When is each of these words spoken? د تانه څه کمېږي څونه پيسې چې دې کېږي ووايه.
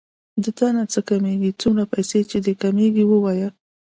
د 0.43 0.45
تانه 0.57 0.83
څه 0.91 0.99
کمېږي 1.09 1.51
څونه 1.61 1.83
پيسې 1.93 2.19
چې 2.29 2.37
دې 2.45 2.53
کېږي 2.61 3.03
ووايه. 3.07 3.49